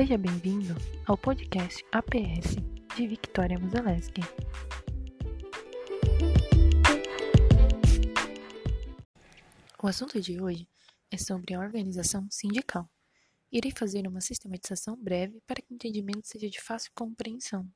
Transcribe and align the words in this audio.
Seja 0.00 0.16
bem-vindo 0.16 0.74
ao 1.04 1.18
podcast 1.18 1.84
APS 1.92 2.56
de 2.96 3.06
Victoria 3.06 3.58
Muzeleski. 3.58 4.22
O 9.82 9.86
assunto 9.86 10.18
de 10.18 10.40
hoje 10.40 10.66
é 11.10 11.18
sobre 11.18 11.52
a 11.52 11.60
organização 11.60 12.26
sindical. 12.30 12.88
Irei 13.52 13.72
fazer 13.72 14.08
uma 14.08 14.22
sistematização 14.22 14.96
breve 14.96 15.38
para 15.46 15.60
que 15.60 15.70
o 15.70 15.74
entendimento 15.74 16.26
seja 16.26 16.48
de 16.48 16.62
fácil 16.62 16.90
compreensão. 16.94 17.68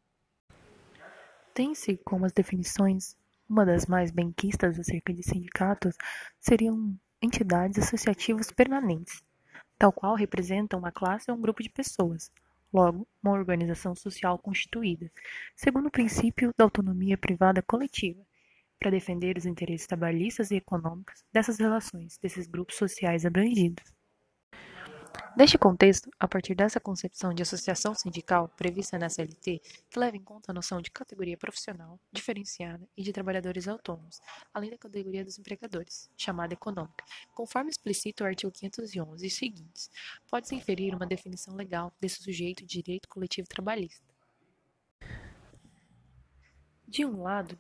Tem-se 1.52 1.98
como 1.98 2.24
as 2.24 2.32
definições, 2.32 3.14
uma 3.46 3.66
das 3.66 3.84
mais 3.84 4.10
benquistas 4.10 4.80
acerca 4.80 5.12
de 5.12 5.22
sindicatos 5.22 5.94
seriam 6.40 6.98
entidades 7.20 7.78
associativas 7.78 8.50
permanentes, 8.50 9.22
tal 9.78 9.92
qual 9.92 10.14
representam 10.14 10.78
uma 10.78 10.92
classe 10.92 11.30
ou 11.30 11.36
um 11.36 11.40
grupo 11.40 11.62
de 11.62 11.70
pessoas, 11.70 12.30
logo, 12.72 13.06
uma 13.22 13.32
organização 13.32 13.94
social 13.94 14.38
constituída, 14.38 15.10
segundo 15.56 15.86
o 15.86 15.90
princípio 15.90 16.52
da 16.56 16.64
autonomia 16.64 17.16
privada 17.18 17.62
coletiva, 17.62 18.24
para 18.78 18.90
defender 18.90 19.38
os 19.38 19.46
interesses 19.46 19.86
trabalhistas 19.86 20.50
e 20.50 20.56
econômicos 20.56 21.24
dessas 21.32 21.58
relações, 21.58 22.18
desses 22.18 22.46
grupos 22.46 22.76
sociais 22.76 23.24
abrangidos. 23.26 23.84
Neste 25.36 25.58
contexto, 25.58 26.08
a 26.18 26.28
partir 26.28 26.54
dessa 26.54 26.78
concepção 26.78 27.34
de 27.34 27.42
associação 27.42 27.92
sindical 27.92 28.48
prevista 28.56 28.96
na 28.96 29.08
CLT, 29.08 29.60
que 29.90 29.98
leva 29.98 30.16
em 30.16 30.22
conta 30.22 30.52
a 30.52 30.54
noção 30.54 30.80
de 30.80 30.92
categoria 30.92 31.36
profissional 31.36 31.98
diferenciada 32.12 32.88
e 32.96 33.02
de 33.02 33.12
trabalhadores 33.12 33.66
autônomos, 33.66 34.20
além 34.52 34.70
da 34.70 34.78
categoria 34.78 35.24
dos 35.24 35.36
empregadores, 35.36 36.08
chamada 36.16 36.54
econômica, 36.54 37.04
conforme 37.34 37.70
explicita 37.70 38.22
o 38.22 38.26
artigo 38.28 38.52
511 38.52 39.26
e 39.26 39.30
seguintes, 39.30 39.90
pode-se 40.30 40.54
inferir 40.54 40.94
uma 40.94 41.06
definição 41.06 41.56
legal 41.56 41.92
desse 42.00 42.22
sujeito 42.22 42.64
de 42.64 42.80
direito 42.80 43.08
coletivo 43.08 43.48
trabalhista. 43.48 44.04
De 46.86 47.04
um 47.04 47.22
lado, 47.22 47.58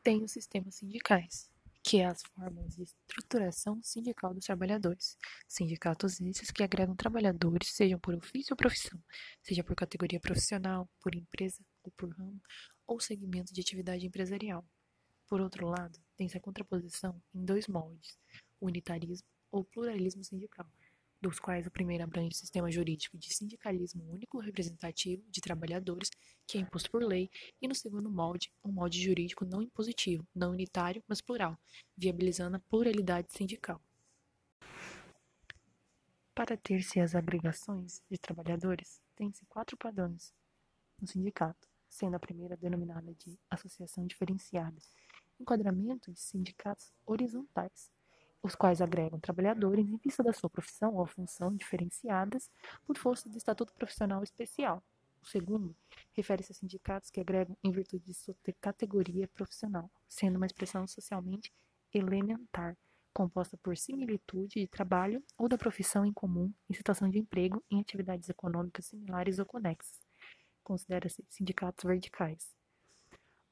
tem 0.00 0.22
os 0.22 0.30
sistemas 0.30 0.76
sindicais, 0.76 1.49
que 1.82 1.98
é 1.98 2.06
as 2.06 2.22
formas 2.22 2.76
de 2.76 2.82
estruturação 2.82 3.82
sindical 3.82 4.34
dos 4.34 4.44
trabalhadores. 4.44 5.16
Sindicatos 5.48 6.20
esses 6.20 6.50
que 6.50 6.62
agregam 6.62 6.94
trabalhadores, 6.94 7.68
sejam 7.72 7.98
por 7.98 8.14
ofício 8.14 8.52
ou 8.52 8.56
profissão, 8.56 9.02
seja 9.42 9.64
por 9.64 9.74
categoria 9.74 10.20
profissional, 10.20 10.88
por 11.00 11.14
empresa 11.14 11.64
ou 11.82 11.90
por 11.92 12.10
ramo, 12.10 12.40
ou 12.86 13.00
segmento 13.00 13.52
de 13.52 13.60
atividade 13.60 14.06
empresarial. 14.06 14.64
Por 15.26 15.40
outro 15.40 15.66
lado, 15.68 15.98
tem-se 16.16 16.36
a 16.36 16.40
contraposição 16.40 17.22
em 17.34 17.44
dois 17.44 17.66
moldes, 17.66 18.18
unitarismo 18.60 19.28
ou 19.50 19.64
pluralismo 19.64 20.22
sindical, 20.22 20.70
dos 21.20 21.38
quais 21.38 21.66
o 21.66 21.70
primeiro 21.70 22.02
abrange 22.02 22.34
o 22.34 22.38
sistema 22.38 22.70
jurídico 22.70 23.18
de 23.18 23.34
sindicalismo 23.34 24.10
único 24.10 24.38
representativo 24.38 25.22
de 25.30 25.40
trabalhadores, 25.40 26.10
que 26.46 26.56
é 26.56 26.60
imposto 26.60 26.90
por 26.90 27.02
lei, 27.02 27.30
e 27.60 27.68
no 27.68 27.74
segundo 27.74 28.10
molde, 28.10 28.52
um 28.64 28.72
molde 28.72 29.02
jurídico 29.02 29.44
não 29.44 29.60
impositivo, 29.60 30.26
não 30.34 30.52
unitário, 30.52 31.02
mas 31.06 31.20
plural, 31.20 31.58
viabilizando 31.96 32.56
a 32.56 32.60
pluralidade 32.60 33.32
sindical. 33.32 33.80
Para 36.34 36.56
ter-se 36.56 37.00
as 37.00 37.14
agregações 37.14 38.02
de 38.10 38.16
trabalhadores, 38.16 39.00
tem-se 39.14 39.44
quatro 39.44 39.76
padrões 39.76 40.32
no 40.98 41.06
sindicato, 41.06 41.68
sendo 41.88 42.16
a 42.16 42.20
primeira 42.20 42.56
denominada 42.56 43.12
de 43.14 43.38
associação 43.50 44.06
diferenciada, 44.06 44.78
enquadramento 45.38 46.10
de 46.12 46.20
sindicatos 46.20 46.92
horizontais, 47.04 47.90
os 48.42 48.54
quais 48.54 48.80
agregam 48.80 49.20
trabalhadores 49.20 49.86
em 49.86 49.96
vista 49.96 50.22
da 50.22 50.32
sua 50.32 50.48
profissão 50.48 50.94
ou 50.94 51.06
função 51.06 51.54
diferenciadas 51.54 52.50
por 52.86 52.96
força 52.96 53.28
do 53.28 53.36
estatuto 53.36 53.74
profissional 53.74 54.22
especial. 54.22 54.82
O 55.22 55.26
segundo 55.26 55.76
refere-se 56.12 56.52
a 56.52 56.54
sindicatos 56.54 57.10
que 57.10 57.20
agregam 57.20 57.56
em 57.62 57.70
virtude 57.70 58.04
de 58.04 58.14
sua 58.14 58.34
categoria 58.60 59.28
profissional, 59.28 59.90
sendo 60.08 60.36
uma 60.36 60.46
expressão 60.46 60.86
socialmente 60.86 61.52
elementar, 61.92 62.76
composta 63.12 63.56
por 63.58 63.76
similitude 63.76 64.60
de 64.60 64.66
trabalho 64.68 65.22
ou 65.36 65.48
da 65.48 65.58
profissão 65.58 66.06
em 66.06 66.12
comum 66.12 66.52
em 66.68 66.74
situação 66.74 67.08
de 67.08 67.18
emprego 67.18 67.62
em 67.70 67.80
atividades 67.80 68.28
econômicas 68.28 68.86
similares 68.86 69.38
ou 69.38 69.44
conexas. 69.44 70.00
Considera-se 70.62 71.24
sindicatos 71.28 71.84
verticais. 71.84 72.54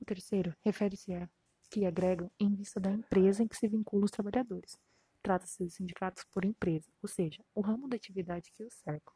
O 0.01 0.05
terceiro 0.05 0.55
refere-se 0.65 1.13
a 1.13 1.29
que 1.71 1.85
agregam 1.85 2.31
em 2.39 2.55
vista 2.55 2.81
da 2.81 2.91
empresa 2.91 3.43
em 3.43 3.49
que 3.49 3.57
se 3.57 3.69
vinculam 3.69 4.05
os 4.05 4.11
trabalhadores. 4.11 4.79
Trata-se 5.23 5.65
de 5.65 5.71
sindicatos 5.71 6.25
por 6.25 6.45
empresa, 6.45 6.89
ou 7.03 7.09
seja, 7.09 7.45
o 7.55 7.61
ramo 7.61 7.89
da 7.89 7.97
atividade 7.97 8.51
que 8.53 8.63
os 8.63 8.75
cerca. 8.75 9.13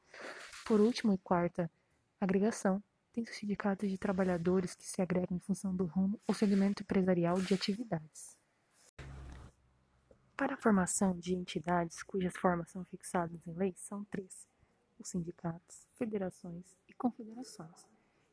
Por 0.66 0.80
último 0.80 1.12
e 1.14 1.18
quarta 1.18 1.70
agregação, 2.20 2.82
tem 3.12 3.24
os 3.24 3.36
sindicatos 3.36 3.90
de 3.90 3.98
trabalhadores 3.98 4.74
que 4.74 4.86
se 4.86 5.00
agregam 5.00 5.36
em 5.36 5.40
função 5.40 5.74
do 5.74 5.86
ramo 5.86 6.20
ou 6.26 6.34
segmento 6.34 6.82
empresarial 6.82 7.40
de 7.40 7.54
atividades. 7.54 8.36
Para 10.36 10.54
a 10.54 10.56
formação 10.56 11.18
de 11.18 11.34
entidades 11.34 12.02
cujas 12.02 12.36
formas 12.36 12.70
são 12.70 12.84
fixadas 12.86 13.46
em 13.46 13.52
lei, 13.52 13.74
são 13.76 14.04
três: 14.06 14.46
os 14.98 15.08
sindicatos, 15.08 15.86
federações 15.94 16.64
e 16.88 16.94
confederações, 16.94 17.86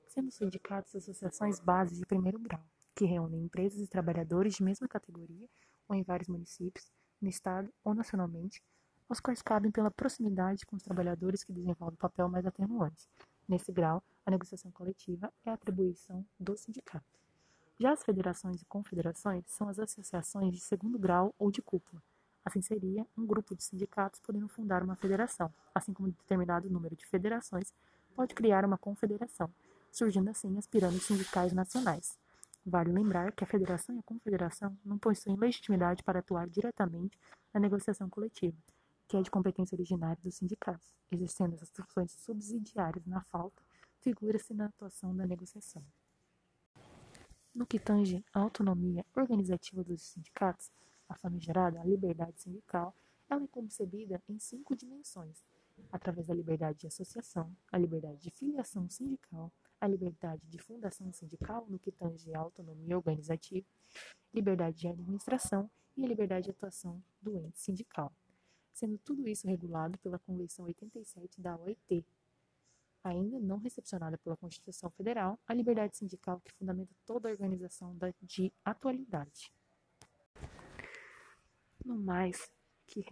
sendo 0.08 0.31
sindicatos 0.31 0.96
associações 0.96 1.59
bases 1.59 2.00
de 2.00 2.06
primeiro 2.06 2.40
grau 2.40 2.66
que 2.99 3.05
reúnem 3.05 3.45
empresas 3.45 3.79
e 3.79 3.87
trabalhadores 3.87 4.55
de 4.55 4.61
mesma 4.61 4.85
categoria 4.85 5.47
ou 5.87 5.95
em 5.95 6.03
vários 6.03 6.27
municípios, 6.27 6.91
no 7.21 7.29
estado 7.29 7.73
ou 7.81 7.93
nacionalmente, 7.93 8.61
aos 9.07 9.21
quais 9.21 9.41
cabem 9.41 9.71
pela 9.71 9.89
proximidade 9.89 10.65
com 10.65 10.75
os 10.75 10.83
trabalhadores 10.83 11.41
que 11.41 11.53
desenvolvem 11.53 11.95
papel 11.95 12.27
mais 12.27 12.45
atenuante. 12.45 13.07
Nesse 13.47 13.71
grau, 13.71 14.03
a 14.25 14.31
negociação 14.31 14.69
coletiva 14.71 15.31
é 15.45 15.49
a 15.49 15.53
atribuição 15.53 16.25
do 16.37 16.57
sindicato. 16.57 17.05
Já 17.79 17.93
as 17.93 18.03
federações 18.03 18.61
e 18.61 18.65
confederações 18.65 19.45
são 19.47 19.69
as 19.69 19.79
associações 19.79 20.53
de 20.53 20.59
segundo 20.59 20.99
grau 20.99 21.33
ou 21.39 21.49
de 21.49 21.61
cúpula. 21.61 22.03
Assim 22.43 22.61
seria 22.61 23.07
um 23.17 23.25
grupo 23.25 23.55
de 23.55 23.63
sindicatos 23.63 24.19
podendo 24.19 24.49
fundar 24.49 24.83
uma 24.83 24.97
federação, 24.97 25.49
assim 25.73 25.93
como 25.93 26.11
determinado 26.11 26.69
número 26.69 26.97
de 26.97 27.05
federações 27.05 27.73
pode 28.13 28.35
criar 28.35 28.66
uma 28.66 28.77
confederação, 28.77 29.49
surgindo 29.89 30.29
assim 30.29 30.57
as 30.57 30.67
pirâmides 30.67 31.07
sindicais 31.07 31.53
nacionais. 31.53 32.19
Vale 32.66 32.92
lembrar 32.92 33.31
que 33.31 33.44
a 33.44 33.47
federação 33.47 33.96
e 33.96 34.00
a 34.00 34.03
confederação 34.03 34.78
não 34.84 34.97
possuem 34.97 35.38
legitimidade 35.38 36.03
para 36.03 36.20
atuar 36.20 36.47
diretamente 36.47 37.18
na 37.53 37.59
negociação 37.59 38.09
coletiva, 38.09 38.58
que 39.08 39.18
é 39.18 39.22
de 39.22 39.31
competência 39.31 39.75
originária 39.75 40.20
dos 40.24 40.36
sindicatos, 40.36 40.94
exercendo 41.12 41.56
essas 41.56 41.72
funções 41.72 42.12
subsidiárias 42.12 43.06
na 43.06 43.22
falta, 43.24 43.64
figura-se 44.02 44.53
na 44.53 44.66
atuação 44.66 45.16
da 45.16 45.25
negociação. 45.25 45.84
No 47.53 47.66
que 47.66 47.80
tange 47.80 48.24
à 48.34 48.40
autonomia 48.40 49.06
organizativa 49.16 49.84
dos 49.84 50.02
sindicatos, 50.03 50.72
a 51.08 51.16
famigerada 51.16 51.84
liberdade 51.84 52.40
sindical, 52.40 52.96
ela 53.30 53.44
é 53.44 53.47
concebida 53.47 54.22
em 54.30 54.38
cinco 54.38 54.76
dimensões, 54.76 55.44
através 55.91 56.28
da 56.28 56.34
liberdade 56.34 56.80
de 56.80 56.88
associação, 56.88 57.56
a 57.72 57.78
liberdade 57.78 58.20
de 58.20 58.31
filiação 58.31 58.90
sindical, 58.90 59.52
a 59.79 59.88
liberdade 59.88 60.41
de 60.47 60.57
fundação 60.59 61.12
sindical 61.13 61.66
no 61.69 61.79
que 61.79 61.91
tange 61.91 62.34
à 62.34 62.40
autonomia 62.40 62.97
organizativa, 62.97 63.66
liberdade 64.34 64.78
de 64.78 64.88
administração 64.88 65.69
e 65.95 66.03
a 66.03 66.07
liberdade 66.07 66.45
de 66.45 66.51
atuação 66.51 67.01
do 67.22 67.35
ente 67.38 67.59
sindical, 67.59 68.13
sendo 68.73 68.97
tudo 69.00 69.28
isso 69.28 69.47
regulado 69.47 69.97
pela 70.00 70.19
Convenção 70.19 70.66
87 70.66 71.41
da 71.41 71.57
OIT, 71.57 72.06
ainda 73.03 73.40
não 73.40 73.57
recepcionada 73.57 74.17
pela 74.17 74.38
Constituição 74.38 74.90
Federal, 74.91 75.40
a 75.47 75.53
liberdade 75.53 75.97
sindical 75.97 76.41
que 76.41 76.53
fundamenta 76.53 76.94
toda 77.06 77.29
a 77.29 77.31
organização 77.31 77.96
da, 77.97 78.13
de 78.22 78.51
atualidade. 78.63 79.51
No 81.84 81.97
mais, 81.97 82.51
que 82.85 83.06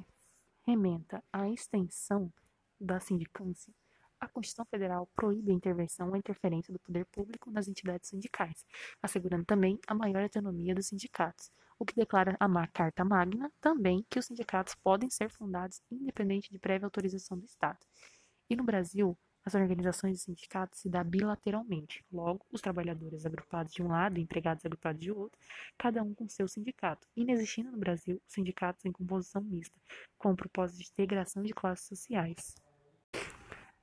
rementa 0.66 1.24
à 1.32 1.50
extensão 1.50 2.32
da 2.80 3.00
sindicância, 3.00 3.74
a 4.20 4.28
Constituição 4.28 4.66
Federal 4.66 5.08
proíbe 5.16 5.52
a 5.52 5.54
intervenção 5.54 6.10
ou 6.10 6.16
interferência 6.16 6.74
do 6.74 6.80
poder 6.80 7.06
público 7.06 7.52
nas 7.52 7.68
entidades 7.68 8.10
sindicais, 8.10 8.66
assegurando 9.02 9.46
também 9.46 9.80
a 9.88 9.94
maior 9.94 10.24
autonomia 10.24 10.74
dos 10.74 10.88
sindicatos, 10.88 11.52
o 11.80 11.86
que 11.86 11.96
declara 11.96 12.36
a 12.40 12.68
Carta 12.68 13.06
Magna 13.06 13.52
também 13.62 14.06
que 14.10 14.18
os 14.18 14.26
sindicatos 14.26 14.76
podem 14.76 15.10
ser 15.10 15.30
fundados 15.30 15.82
independente 15.92 16.52
de 16.52 16.58
prévia 16.58 16.86
autorização 16.86 17.38
do 17.38 17.46
Estado. 17.46 17.80
E 18.50 18.56
no 18.56 18.64
Brasil, 18.64 19.18
as 19.46 19.56
organizações 19.56 20.18
de 20.18 20.24
sindicatos 20.24 20.80
se 20.80 20.90
dá 20.90 21.04
bilateralmente. 21.04 22.04
Logo, 22.12 22.46
os 22.52 22.60
trabalhadores 22.60 23.26
agrupados 23.26 23.72
de 23.72 23.82
um 23.82 23.88
lado 23.88 24.18
e 24.18 24.22
empregados 24.22 24.66
agrupados 24.66 25.00
de 25.00 25.10
outro, 25.10 25.40
cada 25.78 26.04
um 26.04 26.14
com 26.14 26.28
seu 26.28 26.48
sindicato, 26.50 27.08
inexistindo 27.16 27.72
no 27.72 27.78
Brasil 27.78 28.22
sindicatos 28.28 28.84
em 28.84 28.92
composição 28.92 29.42
mista, 29.42 29.80
com 30.18 30.32
o 30.32 30.36
propósito 30.36 30.84
de 30.84 30.90
integração 30.90 31.44
de 31.44 31.54
classes 31.54 31.88
sociais. 31.88 32.67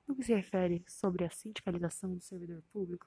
No 0.06 0.14
que 0.14 0.22
se 0.22 0.34
refere 0.34 0.84
sobre 0.86 1.24
a 1.24 1.30
sindicalização 1.30 2.14
do 2.14 2.20
servidor 2.20 2.62
público, 2.72 3.06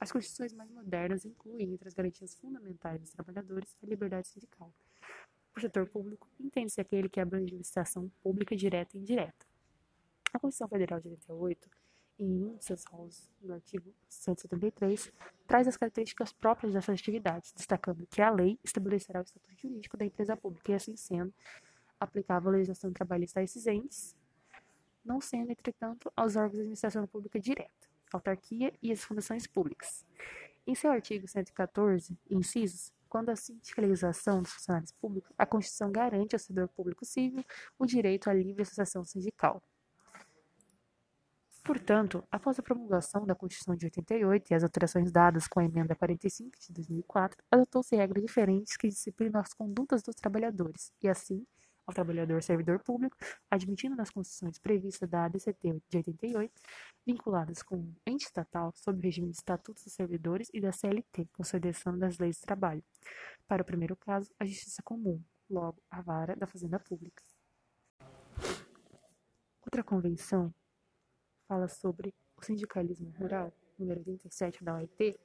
as 0.00 0.10
constituições 0.10 0.52
mais 0.52 0.70
modernas 0.70 1.24
incluem 1.24 1.74
entre 1.74 1.86
as 1.86 1.94
garantias 1.94 2.34
fundamentais 2.34 3.00
dos 3.00 3.10
trabalhadores 3.10 3.76
a 3.82 3.86
liberdade 3.86 4.28
sindical. 4.28 4.72
O 5.54 5.60
setor 5.60 5.86
público 5.86 6.28
entende-se 6.38 6.80
aquele 6.80 7.08
que 7.08 7.20
abrange 7.20 7.54
licitação 7.54 8.10
pública 8.22 8.56
direta 8.56 8.96
e 8.96 9.00
indireta. 9.00 9.46
A 10.32 10.38
Constituição 10.38 10.68
Federal 10.68 11.00
de 11.00 11.08
88 11.08 11.68
em 12.20 12.56
seus 12.60 12.84
rolos, 12.84 13.28
no 13.40 13.54
artigo 13.54 13.92
173, 14.08 15.10
traz 15.46 15.66
as 15.66 15.76
características 15.76 16.32
próprias 16.32 16.74
dessas 16.74 17.00
atividades, 17.00 17.52
destacando 17.52 18.06
que 18.06 18.20
a 18.20 18.30
lei 18.30 18.58
estabelecerá 18.62 19.20
o 19.20 19.22
estatuto 19.22 19.54
jurídico 19.56 19.96
da 19.96 20.04
empresa 20.04 20.36
pública 20.36 20.72
e, 20.72 20.74
assim 20.74 20.96
sendo, 20.96 21.32
aplicável 21.98 22.50
a 22.50 22.52
legislação 22.52 22.92
trabalhista 22.92 23.40
a 23.40 23.42
esses 23.42 23.66
entes, 23.66 24.14
não 25.04 25.20
sendo, 25.20 25.50
entretanto, 25.50 26.12
aos 26.16 26.36
órgãos 26.36 26.54
de 26.54 26.60
administração 26.60 27.06
pública 27.06 27.38
direta, 27.40 27.88
autarquia 28.12 28.72
e 28.82 28.92
as 28.92 29.02
fundações 29.02 29.46
públicas. 29.46 30.04
Em 30.66 30.74
seu 30.74 30.90
artigo 30.90 31.26
114, 31.26 32.18
incisos, 32.30 32.92
quando 33.08 33.30
a 33.30 33.36
sindicalização 33.36 34.42
dos 34.42 34.52
funcionários 34.52 34.92
públicos, 34.92 35.32
a 35.36 35.44
Constituição 35.44 35.90
garante 35.90 36.34
ao 36.34 36.38
servidor 36.38 36.68
público 36.68 37.04
civil 37.04 37.44
o 37.78 37.84
direito 37.84 38.30
à 38.30 38.32
livre 38.32 38.62
associação 38.62 39.04
sindical. 39.04 39.62
Portanto, 41.62 42.24
após 42.30 42.58
a 42.58 42.62
promulgação 42.62 43.26
da 43.26 43.34
Constituição 43.34 43.76
de 43.76 43.86
88 43.86 44.50
e 44.50 44.54
as 44.54 44.62
alterações 44.62 45.12
dadas 45.12 45.46
com 45.46 45.60
a 45.60 45.64
Emenda 45.64 45.94
45 45.94 46.58
de 46.58 46.72
2004, 46.72 47.44
adotou-se 47.50 47.94
regras 47.94 48.24
diferentes 48.24 48.76
que 48.76 48.88
disciplinam 48.88 49.40
as 49.40 49.52
condutas 49.52 50.02
dos 50.02 50.14
trabalhadores, 50.14 50.92
e 51.02 51.08
assim, 51.08 51.46
ao 51.90 51.94
trabalhador 51.94 52.42
servidor 52.42 52.78
público, 52.78 53.16
admitindo 53.50 53.96
nas 53.96 54.10
constituições 54.10 54.58
previstas 54.58 55.08
da 55.08 55.24
ADCT 55.24 55.82
de 55.88 55.96
88, 55.98 56.52
vinculadas 57.04 57.62
com 57.62 57.92
ente 58.06 58.24
estatal 58.24 58.72
sob 58.74 58.98
o 58.98 59.02
regime 59.02 59.30
de 59.30 59.36
estatutos 59.36 59.84
dos 59.84 59.92
servidores 59.92 60.48
e 60.54 60.60
da 60.60 60.72
CLT, 60.72 61.28
consideração 61.32 61.98
das 61.98 62.18
leis 62.18 62.36
de 62.36 62.42
trabalho. 62.42 62.82
Para 63.46 63.62
o 63.62 63.64
primeiro 63.64 63.96
caso, 63.96 64.32
a 64.38 64.46
justiça 64.46 64.82
comum, 64.82 65.22
logo, 65.48 65.82
a 65.90 66.00
vara 66.00 66.36
da 66.36 66.46
fazenda 66.46 66.78
pública. 66.78 67.22
Outra 69.62 69.82
convenção 69.82 70.54
fala 71.46 71.68
sobre 71.68 72.14
o 72.36 72.44
sindicalismo 72.44 73.10
rural, 73.18 73.52
número 73.78 74.00
87 74.00 74.64
da 74.64 74.76
OIT, 74.76 75.18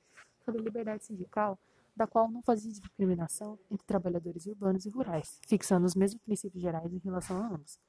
sobre 0.44 0.61
liberdade 0.61 1.06
sindical, 1.06 1.59
da 1.95 2.06
qual 2.06 2.30
não 2.30 2.42
fazia 2.42 2.71
discriminação 2.71 3.57
entre 3.71 3.86
trabalhadores 3.86 4.45
urbanos 4.45 4.86
e 4.86 4.89
rurais, 4.89 5.39
fixando 5.47 5.86
os 5.86 5.95
mesmos 5.95 6.21
princípios 6.21 6.62
gerais 6.62 6.92
em 6.94 6.97
relação 6.97 7.38
a 7.38 7.47
ambos. 7.47 7.80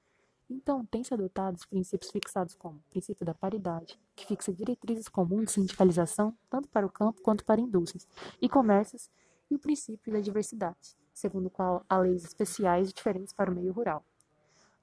Então, 0.49 0.85
tem-se 0.87 1.13
adotado 1.13 1.57
os 1.57 1.67
princípios 1.67 2.11
fixados 2.11 2.55
como 2.55 2.79
o 2.79 2.91
princípio 2.91 3.27
da 3.27 3.35
paridade, 3.35 3.99
que 4.15 4.27
fixa 4.27 4.53
diretrizes 4.53 5.09
comuns 5.09 5.47
de 5.47 5.53
sindicalização 5.53 6.37
tanto 6.49 6.69
para 6.69 6.87
o 6.87 6.91
campo 6.91 7.21
quanto 7.21 7.45
para 7.45 7.61
indústrias 7.61 8.07
e 8.41 8.49
comércios, 8.49 9.11
e 9.51 9.55
o 9.55 9.59
princípio 9.59 10.13
da 10.13 10.21
diversidade, 10.21 10.97
segundo 11.13 11.47
o 11.47 11.51
qual 11.51 11.85
há 11.89 11.99
leis 11.99 12.25
especiais 12.25 12.93
diferentes 12.93 13.33
para 13.33 13.51
o 13.51 13.55
meio 13.55 13.73
rural. 13.73 14.05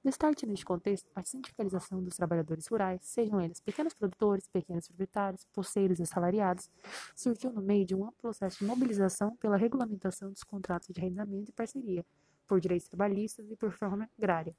Destaque 0.04 0.44
neste 0.44 0.66
contexto 0.66 1.10
a 1.14 1.24
sindicalização 1.24 2.04
dos 2.04 2.14
trabalhadores 2.14 2.66
rurais, 2.66 3.00
sejam 3.02 3.40
eles 3.40 3.58
pequenos 3.58 3.94
produtores, 3.94 4.46
pequenos 4.46 4.86
proprietários, 4.86 5.46
poceiros 5.46 5.98
e 5.98 6.02
assalariados, 6.02 6.70
surgiu 7.16 7.50
no 7.50 7.62
meio 7.62 7.86
de 7.86 7.94
um 7.94 8.04
amplo 8.04 8.18
processo 8.20 8.58
de 8.58 8.66
mobilização 8.66 9.34
pela 9.36 9.56
regulamentação 9.56 10.30
dos 10.30 10.42
contratos 10.42 10.88
de 10.92 11.00
arrendamento 11.00 11.48
e 11.48 11.54
parceria, 11.54 12.04
por 12.46 12.60
direitos 12.60 12.86
trabalhistas 12.86 13.50
e 13.50 13.56
por 13.56 13.72
forma 13.72 14.06
agrária. 14.18 14.54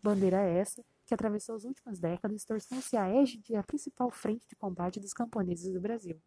Bandeira 0.00 0.40
essa 0.40 0.84
que 1.04 1.12
atravessou 1.12 1.56
as 1.56 1.64
últimas 1.64 1.98
décadas, 1.98 2.44
tornando-se 2.44 2.96
a 2.96 3.08
égide 3.08 3.56
a 3.56 3.64
principal 3.64 4.08
frente 4.12 4.46
de 4.46 4.54
combate 4.54 5.00
dos 5.00 5.12
camponeses 5.12 5.72
do 5.72 5.80
Brasil. 5.80 6.22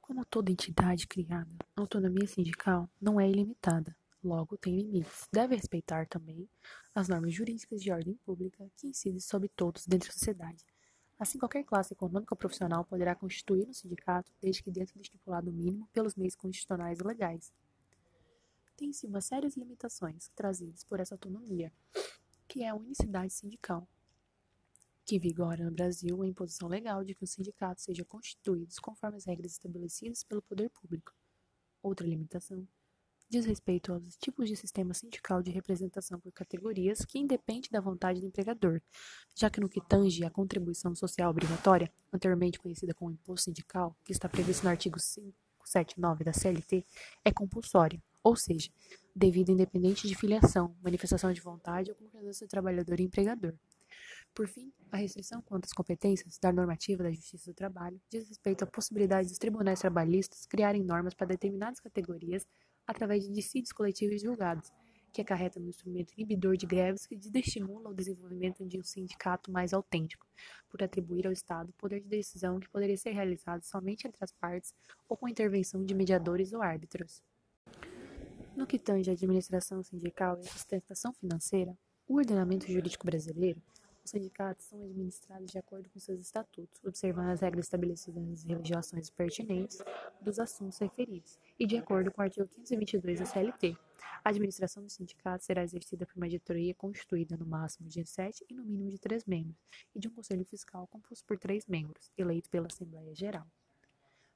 Como 0.00 0.24
toda 0.24 0.50
entidade 0.50 1.06
criada, 1.06 1.50
a 1.76 1.82
autonomia 1.82 2.26
sindical 2.26 2.88
não 2.98 3.20
é 3.20 3.28
ilimitada 3.28 3.94
logo 4.26 4.56
tem 4.56 4.76
limites. 4.76 5.28
Deve 5.32 5.54
respeitar 5.54 6.06
também 6.06 6.48
as 6.94 7.08
normas 7.08 7.32
jurídicas 7.32 7.82
de 7.82 7.90
ordem 7.90 8.14
pública 8.24 8.70
que 8.76 8.88
incidem 8.88 9.20
sobre 9.20 9.48
todos 9.48 9.86
dentro 9.86 10.08
da 10.08 10.14
sociedade. 10.14 10.64
Assim, 11.18 11.38
qualquer 11.38 11.64
classe 11.64 11.92
econômica 11.92 12.34
ou 12.34 12.38
profissional 12.38 12.84
poderá 12.84 13.14
constituir 13.14 13.68
um 13.68 13.72
sindicato, 13.72 14.32
desde 14.40 14.62
que 14.62 14.70
dentro 14.70 14.94
do 14.94 15.02
estipulado 15.02 15.52
mínimo 15.52 15.88
pelos 15.92 16.16
meios 16.16 16.34
constitucionais 16.34 16.98
e 16.98 17.04
legais. 17.04 17.52
Tem-se 18.76 19.06
uma 19.06 19.20
série 19.20 19.48
de 19.48 19.60
limitações 19.60 20.28
trazidas 20.34 20.82
por 20.82 20.98
essa 20.98 21.14
autonomia, 21.14 21.72
que 22.48 22.62
é 22.64 22.68
a 22.68 22.74
unicidade 22.74 23.32
sindical, 23.32 23.86
que 25.04 25.18
vigora 25.18 25.64
no 25.64 25.70
Brasil 25.70 26.20
a 26.22 26.26
imposição 26.26 26.68
legal 26.68 27.04
de 27.04 27.14
que 27.14 27.22
os 27.22 27.30
sindicatos 27.30 27.84
sejam 27.84 28.04
constituídos 28.06 28.78
conforme 28.78 29.16
as 29.16 29.24
regras 29.24 29.52
estabelecidas 29.52 30.24
pelo 30.24 30.42
poder 30.42 30.70
público. 30.70 31.14
Outra 31.82 32.06
limitação 32.06 32.66
diz 33.28 33.44
respeito 33.44 33.92
aos 33.92 34.16
tipos 34.16 34.48
de 34.48 34.56
sistema 34.56 34.94
sindical 34.94 35.42
de 35.42 35.50
representação 35.50 36.20
por 36.20 36.32
categorias 36.32 37.04
que 37.04 37.18
independe 37.18 37.70
da 37.70 37.80
vontade 37.80 38.20
do 38.20 38.26
empregador, 38.26 38.80
já 39.34 39.50
que 39.50 39.60
no 39.60 39.68
que 39.68 39.80
tange 39.80 40.24
à 40.24 40.30
contribuição 40.30 40.94
social 40.94 41.30
obrigatória, 41.30 41.92
anteriormente 42.12 42.58
conhecida 42.58 42.94
como 42.94 43.10
imposto 43.10 43.44
sindical, 43.44 43.96
que 44.04 44.12
está 44.12 44.28
previsto 44.28 44.64
no 44.64 44.70
artigo 44.70 44.98
579 44.98 46.24
da 46.24 46.32
CLT, 46.32 46.84
é 47.24 47.32
compulsória, 47.32 48.02
ou 48.22 48.36
seja, 48.36 48.70
devido 49.14 49.50
independente 49.50 50.06
de 50.06 50.14
filiação, 50.14 50.76
manifestação 50.82 51.32
de 51.32 51.40
vontade 51.40 51.90
ou 51.90 51.96
concordância 51.96 52.46
do 52.46 52.50
trabalhador 52.50 53.00
e 53.00 53.04
empregador. 53.04 53.54
Por 54.34 54.48
fim, 54.48 54.72
a 54.90 54.96
restrição 54.96 55.40
quanto 55.42 55.66
às 55.66 55.72
competências 55.72 56.38
da 56.38 56.52
normativa 56.52 57.04
da 57.04 57.10
Justiça 57.10 57.52
do 57.52 57.54
Trabalho 57.54 58.00
diz 58.10 58.28
respeito 58.28 58.64
à 58.64 58.66
possibilidade 58.66 59.28
dos 59.28 59.38
tribunais 59.38 59.78
trabalhistas 59.78 60.44
criarem 60.44 60.82
normas 60.82 61.14
para 61.14 61.28
determinadas 61.28 61.78
categorias 61.78 62.44
através 62.86 63.24
de 63.24 63.32
dissídios 63.32 63.72
coletivos 63.72 64.20
julgados, 64.20 64.72
que 65.12 65.22
acarreta 65.22 65.60
no 65.60 65.68
instrumento 65.68 66.12
inibidor 66.14 66.56
de 66.56 66.66
greves 66.66 67.06
que 67.06 67.16
desestimula 67.16 67.90
o 67.90 67.94
desenvolvimento 67.94 68.66
de 68.66 68.78
um 68.78 68.82
sindicato 68.82 69.50
mais 69.50 69.72
autêntico, 69.72 70.26
por 70.68 70.82
atribuir 70.82 71.26
ao 71.26 71.32
Estado 71.32 71.72
poder 71.78 72.00
de 72.00 72.08
decisão 72.08 72.58
que 72.58 72.68
poderia 72.68 72.96
ser 72.96 73.12
realizado 73.12 73.62
somente 73.62 74.08
entre 74.08 74.24
as 74.24 74.32
partes 74.32 74.74
ou 75.08 75.16
com 75.16 75.28
intervenção 75.28 75.84
de 75.84 75.94
mediadores 75.94 76.52
ou 76.52 76.60
árbitros. 76.60 77.22
No 78.56 78.66
que 78.66 78.78
tange 78.78 79.08
à 79.08 79.12
administração 79.12 79.82
sindical 79.82 80.36
e 80.36 80.40
à 80.40 80.50
sustentação 80.50 81.12
financeira, 81.12 81.76
o 82.08 82.16
ordenamento 82.16 82.70
jurídico 82.70 83.06
brasileiro 83.06 83.62
os 84.04 84.10
sindicatos 84.10 84.66
são 84.66 84.82
administrados 84.82 85.50
de 85.50 85.58
acordo 85.58 85.88
com 85.88 85.98
seus 85.98 86.20
estatutos, 86.20 86.78
observando 86.84 87.30
as 87.30 87.40
regras 87.40 87.64
estabelecidas 87.64 88.22
nas 88.22 88.44
legislações 88.44 89.08
pertinentes 89.08 89.78
dos 90.20 90.38
assuntos 90.38 90.78
referidos 90.78 91.40
e 91.58 91.66
de 91.66 91.78
acordo 91.78 92.12
com 92.12 92.20
o 92.20 92.24
artigo 92.24 92.46
522 92.46 93.20
da 93.20 93.26
CLT. 93.26 93.76
A 94.22 94.28
administração 94.28 94.82
do 94.82 94.90
sindicato 94.90 95.44
será 95.44 95.62
exercida 95.62 96.04
por 96.04 96.16
uma 96.16 96.28
diretoria 96.28 96.74
constituída 96.74 97.36
no 97.36 97.46
máximo 97.46 97.88
de 97.88 98.04
sete 98.04 98.44
e 98.48 98.54
no 98.54 98.62
mínimo 98.62 98.90
de 98.90 98.98
três 98.98 99.24
membros, 99.24 99.56
e 99.94 99.98
de 99.98 100.08
um 100.08 100.10
conselho 100.10 100.44
fiscal 100.44 100.86
composto 100.86 101.24
por 101.24 101.38
três 101.38 101.66
membros, 101.66 102.10
eleito 102.16 102.50
pela 102.50 102.66
Assembleia 102.66 103.14
Geral. 103.14 103.46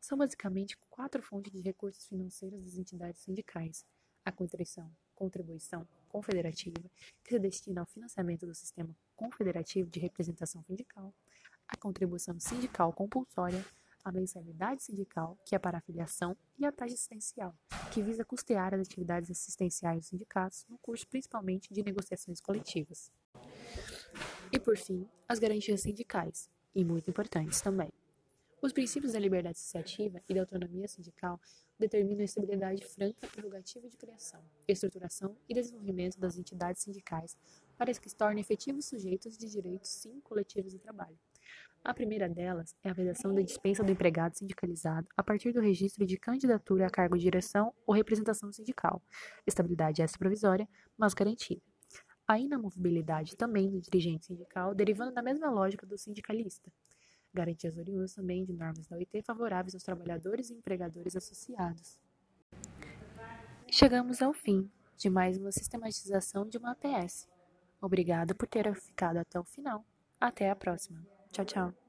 São 0.00 0.16
basicamente 0.16 0.78
quatro 0.88 1.22
fontes 1.22 1.52
de 1.52 1.60
recursos 1.60 2.06
financeiros 2.06 2.62
das 2.62 2.76
entidades 2.76 3.20
sindicais: 3.20 3.84
a 4.24 4.32
contribuição, 4.32 4.90
contribuição 5.14 5.86
confederativa, 6.08 6.90
que 7.22 7.30
se 7.30 7.38
destina 7.38 7.80
ao 7.80 7.86
financiamento 7.86 8.46
do 8.46 8.54
sistema 8.54 8.94
confederativo 9.18 9.90
de 9.90 9.98
representação 9.98 10.62
sindical, 10.62 11.12
a 11.68 11.76
contribuição 11.76 12.38
sindical 12.38 12.92
compulsória, 12.92 13.62
a 14.04 14.12
mensalidade 14.12 14.82
sindical, 14.82 15.36
que 15.44 15.54
é 15.56 15.58
para 15.58 15.78
a 15.78 15.80
filiação, 15.80 16.36
e 16.56 16.64
a 16.64 16.72
taxa 16.72 16.94
assistencial, 16.94 17.54
que 17.92 18.00
visa 18.00 18.24
custear 18.24 18.72
as 18.72 18.80
atividades 18.80 19.30
assistenciais 19.30 19.98
dos 19.98 20.06
sindicatos 20.06 20.64
no 20.70 20.78
curso 20.78 21.06
principalmente 21.08 21.74
de 21.74 21.82
negociações 21.82 22.40
coletivas. 22.40 23.12
E 24.52 24.58
por 24.58 24.78
fim, 24.78 25.06
as 25.28 25.38
garantias 25.38 25.82
sindicais, 25.82 26.48
e 26.74 26.84
muito 26.84 27.10
importantes 27.10 27.60
também. 27.60 27.92
Os 28.62 28.72
princípios 28.72 29.12
da 29.12 29.18
liberdade 29.18 29.58
associativa 29.58 30.20
e 30.28 30.34
da 30.34 30.40
autonomia 30.40 30.88
sindical 30.88 31.40
determinam 31.78 32.22
a 32.22 32.24
estabilidade 32.24 32.84
franca 32.84 33.26
e 33.26 33.28
prerrogativa 33.28 33.88
de 33.88 33.96
criação, 33.96 34.40
estruturação 34.66 35.36
e 35.48 35.54
desenvolvimento 35.54 36.18
das 36.18 36.36
entidades 36.36 36.82
sindicais 36.82 37.36
para 37.78 37.92
que 37.94 38.10
se 38.10 38.16
tornem 38.16 38.40
efetivos 38.40 38.86
sujeitos 38.86 39.38
de 39.38 39.48
direitos 39.48 39.88
sim 39.88 40.20
coletivos 40.20 40.72
de 40.72 40.78
trabalho. 40.78 41.16
A 41.84 41.94
primeira 41.94 42.28
delas 42.28 42.74
é 42.82 42.90
a 42.90 42.92
vedação 42.92 43.32
da 43.32 43.40
dispensa 43.40 43.84
do 43.84 43.92
empregado 43.92 44.36
sindicalizado 44.36 45.06
a 45.16 45.22
partir 45.22 45.52
do 45.52 45.60
registro 45.60 46.04
de 46.04 46.18
candidatura 46.18 46.86
a 46.86 46.90
cargo 46.90 47.16
de 47.16 47.22
direção 47.22 47.72
ou 47.86 47.94
representação 47.94 48.52
sindical. 48.52 49.00
Estabilidade 49.46 50.02
essa 50.02 50.18
provisória, 50.18 50.68
mas 50.98 51.14
garantida. 51.14 51.62
A 52.26 52.38
inamovibilidade 52.38 53.36
também 53.36 53.70
do 53.70 53.80
dirigente 53.80 54.26
sindical, 54.26 54.74
derivando 54.74 55.14
da 55.14 55.22
mesma 55.22 55.48
lógica 55.48 55.86
do 55.86 55.96
sindicalista 55.96 56.70
garantias 57.32 57.76
oriundas 57.76 58.14
também 58.14 58.44
de 58.44 58.52
normas 58.52 58.86
da 58.86 58.96
OIT 58.96 59.22
favoráveis 59.22 59.74
aos 59.74 59.82
trabalhadores 59.82 60.50
e 60.50 60.54
empregadores 60.54 61.14
associados. 61.14 61.98
Chegamos 63.70 64.22
ao 64.22 64.32
fim 64.32 64.70
de 64.96 65.08
mais 65.08 65.36
uma 65.36 65.52
sistematização 65.52 66.48
de 66.48 66.58
uma 66.58 66.72
APS. 66.72 67.28
Obrigada 67.80 68.34
por 68.34 68.48
ter 68.48 68.74
ficado 68.74 69.18
até 69.18 69.38
o 69.38 69.44
final. 69.44 69.84
Até 70.20 70.50
a 70.50 70.56
próxima. 70.56 71.06
Tchau, 71.30 71.44
tchau. 71.44 71.87